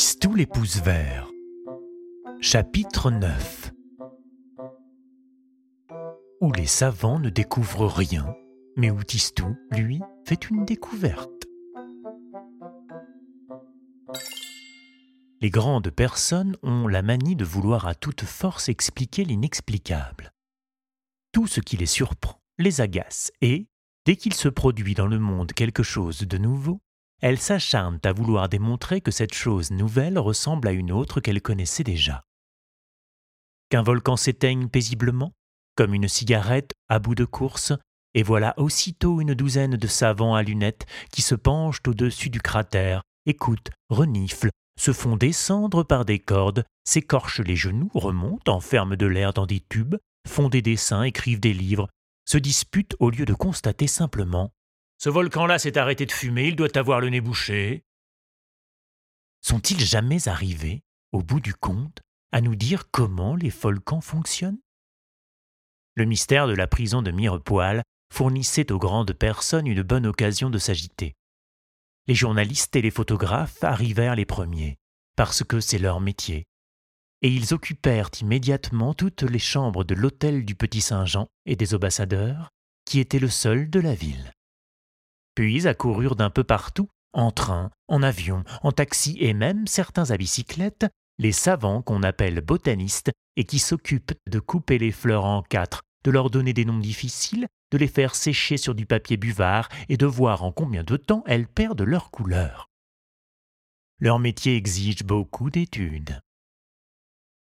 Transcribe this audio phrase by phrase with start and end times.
[0.00, 1.28] Tistou les pouces verts.
[2.40, 3.70] Chapitre 9
[6.40, 8.34] Où les savants ne découvrent rien,
[8.78, 11.44] mais où Tistou, lui, fait une découverte.
[15.42, 20.32] Les grandes personnes ont la manie de vouloir à toute force expliquer l'inexplicable.
[21.30, 23.68] Tout ce qui les surprend les agace et,
[24.06, 26.80] dès qu'il se produit dans le monde quelque chose de nouveau,
[27.20, 31.84] elles s'acharnent à vouloir démontrer que cette chose nouvelle ressemble à une autre qu'elles connaissaient
[31.84, 32.22] déjà.
[33.68, 35.32] Qu'un volcan s'éteigne paisiblement,
[35.76, 37.72] comme une cigarette à bout de course,
[38.14, 43.02] et voilà aussitôt une douzaine de savants à lunettes qui se penchent au-dessus du cratère,
[43.26, 49.32] écoutent, reniflent, se font descendre par des cordes, s'écorchent les genoux, remontent, enferment de l'air
[49.32, 49.96] dans des tubes,
[50.26, 51.88] font des dessins, écrivent des livres,
[52.26, 54.50] se disputent au lieu de constater simplement
[55.00, 57.84] ce volcan-là s'est arrêté de fumer, il doit avoir le nez bouché.
[59.40, 62.02] Sont-ils jamais arrivés, au bout du compte,
[62.32, 64.60] à nous dire comment les volcans fonctionnent?
[65.94, 67.80] Le mystère de la prison de Mirepoil
[68.12, 71.14] fournissait aux grandes personnes une bonne occasion de s'agiter.
[72.06, 74.76] Les journalistes et les photographes arrivèrent les premiers,
[75.16, 76.44] parce que c'est leur métier.
[77.22, 82.50] Et ils occupèrent immédiatement toutes les chambres de l'hôtel du Petit Saint-Jean et des ambassadeurs,
[82.84, 84.34] qui était le seul de la ville
[85.40, 90.18] puis accoururent d'un peu partout, en train, en avion, en taxi et même certains à
[90.18, 90.84] bicyclette,
[91.16, 96.10] les savants qu'on appelle botanistes et qui s'occupent de couper les fleurs en quatre, de
[96.10, 100.04] leur donner des noms difficiles, de les faire sécher sur du papier buvard et de
[100.04, 102.68] voir en combien de temps elles perdent leur couleur.
[103.98, 106.20] Leur métier exige beaucoup d'études.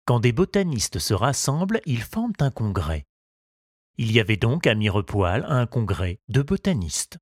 [0.04, 3.04] Quand des botanistes se rassemblent, ils forment un congrès.
[3.98, 7.18] Il y avait donc à Mirepoil un congrès de botanistes.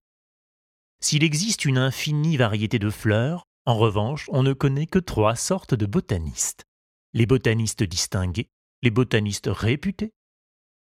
[1.01, 5.75] S'il existe une infinie variété de fleurs, en revanche, on ne connaît que trois sortes
[5.75, 6.65] de botanistes.
[7.13, 8.49] Les botanistes distingués,
[8.83, 10.13] les botanistes réputés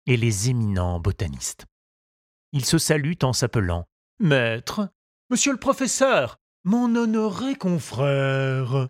[0.06, 1.66] et les éminents botanistes.
[2.52, 3.86] Ils se saluent en s'appelant
[4.18, 4.90] Maître,
[5.30, 8.88] Monsieur le professeur, mon honoré confrère.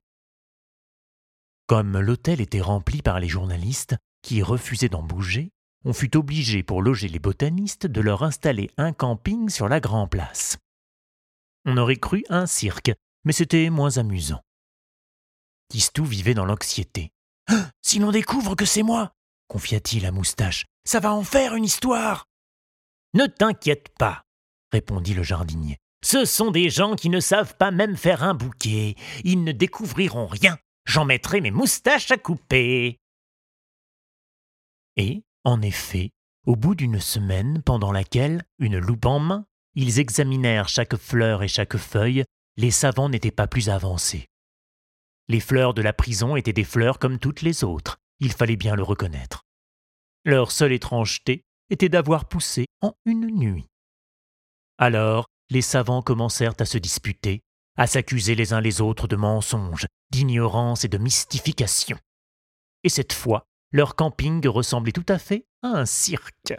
[1.68, 5.52] Comme l'hôtel était rempli par les journalistes, qui refusaient d'en bouger,
[5.84, 10.08] on fut obligé pour loger les botanistes de leur installer un camping sur la Grand
[10.08, 10.58] Place.
[11.64, 12.92] On aurait cru un cirque,
[13.24, 14.42] mais c'était moins amusant.
[15.68, 17.12] Tistou vivait dans l'anxiété.
[17.48, 19.12] Ah, si l'on découvre que c'est moi,
[19.48, 22.26] confia-t-il à Moustache, ça va en faire une histoire.
[23.14, 24.24] Ne t'inquiète pas,
[24.72, 25.78] répondit le jardinier.
[26.04, 28.96] Ce sont des gens qui ne savent pas même faire un bouquet.
[29.22, 30.58] Ils ne découvriront rien.
[30.84, 32.98] J'en mettrai mes moustaches à couper.
[34.96, 36.10] Et, en effet,
[36.44, 41.48] au bout d'une semaine pendant laquelle, une loupe en main, ils examinèrent chaque fleur et
[41.48, 42.24] chaque feuille,
[42.56, 44.26] les savants n'étaient pas plus avancés.
[45.28, 48.76] Les fleurs de la prison étaient des fleurs comme toutes les autres, il fallait bien
[48.76, 49.42] le reconnaître.
[50.24, 53.66] Leur seule étrangeté était d'avoir poussé en une nuit.
[54.78, 57.40] Alors, les savants commencèrent à se disputer,
[57.76, 61.98] à s'accuser les uns les autres de mensonges, d'ignorance et de mystification.
[62.84, 66.52] Et cette fois, leur camping ressemblait tout à fait à un cirque.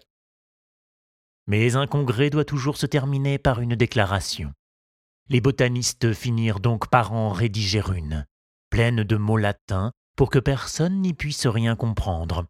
[1.48, 4.54] Mais un congrès doit toujours se terminer par une déclaration.
[5.30, 8.26] Les botanistes finirent donc par en rédiger une,
[8.70, 12.46] pleine de mots latins, pour que personne n'y puisse rien comprendre.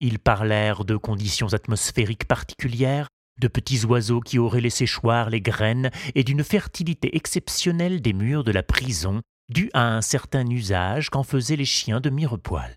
[0.00, 3.08] Ils parlèrent de conditions atmosphériques particulières,
[3.40, 8.44] de petits oiseaux qui auraient laissé choir les graines et d'une fertilité exceptionnelle des murs
[8.44, 12.74] de la prison, due à un certain usage qu'en faisaient les chiens de Mirepoil.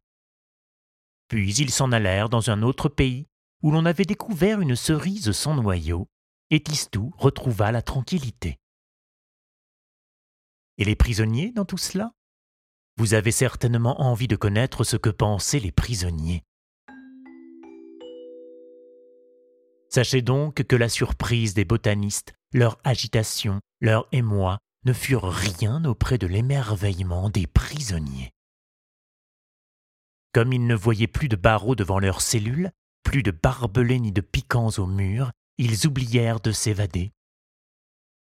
[1.30, 3.28] Puis ils s'en allèrent dans un autre pays
[3.62, 6.08] où l'on avait découvert une cerise sans noyau,
[6.50, 8.58] et Tistou retrouva la tranquillité.
[10.78, 12.14] Et les prisonniers dans tout cela?
[12.98, 16.44] Vous avez certainement envie de connaître ce que pensaient les prisonniers.
[19.90, 26.18] Sachez donc que la surprise des botanistes, leur agitation, leur émoi ne furent rien auprès
[26.18, 28.32] de l'émerveillement des prisonniers.
[30.34, 32.72] Comme ils ne voyaient plus de barreaux devant leurs cellules,
[33.10, 37.12] plus de barbelés ni de piquants au mur, ils oublièrent de s'évader.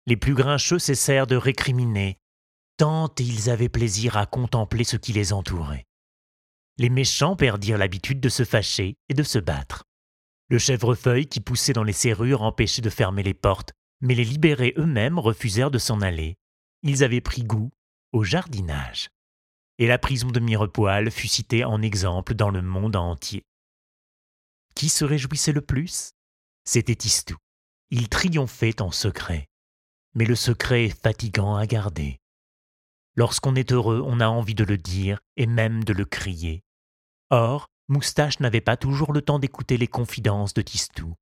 [0.07, 2.17] Les plus grincheux cessèrent de récriminer,
[2.79, 5.85] tant ils avaient plaisir à contempler ce qui les entourait.
[6.79, 9.85] Les méchants perdirent l'habitude de se fâcher et de se battre.
[10.49, 14.73] Le chèvrefeuille qui poussait dans les serrures empêchait de fermer les portes, mais les libérés
[14.79, 16.37] eux-mêmes refusèrent de s'en aller.
[16.83, 17.69] Ils avaient pris goût
[18.15, 19.11] au jardinage.
[19.77, 23.45] Et la prison de Mirepoil fut citée en exemple dans le monde entier.
[24.79, 26.13] Qui se réjouissait le plus
[26.65, 27.35] C'était Tistou.
[27.91, 29.49] Il triomphait en secret.
[30.15, 32.21] Mais le secret est fatigant à garder.
[33.17, 36.63] Lorsqu'on est heureux, on a envie de le dire et même de le crier.
[37.31, 41.13] Or, Moustache n'avait pas toujours le temps d'écouter les confidences de Tistou.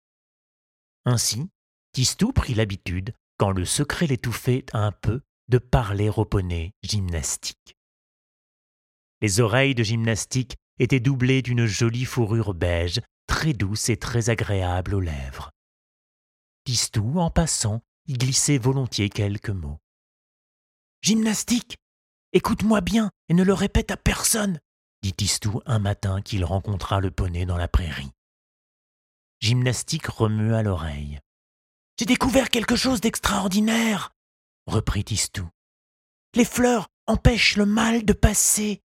[1.06, 1.48] Ainsi,
[1.92, 7.74] Tistou prit l'habitude, quand le secret l'étouffait un peu, de parler au poney gymnastique.
[9.22, 13.00] Les oreilles de gymnastique étaient doublées d'une jolie fourrure beige,
[13.36, 15.50] très douce et très agréable aux lèvres.
[16.64, 19.78] Tistou, en passant, y glissait volontiers quelques mots.
[21.02, 21.76] Gymnastique
[22.32, 24.58] Écoute-moi bien et ne le répète à personne,
[25.02, 28.10] dit Tistou un matin qu'il rencontra le poney dans la prairie.
[29.40, 31.20] Gymnastique remua l'oreille.
[31.98, 34.14] J'ai découvert quelque chose d'extraordinaire,
[34.66, 35.46] reprit Tistou.
[36.34, 38.80] Les fleurs empêchent le mal de passer.